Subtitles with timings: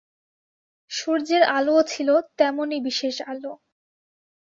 [0.91, 2.09] সূর্যের আলোও ছিল
[2.37, 3.51] তেমনি বিশেষ আলো।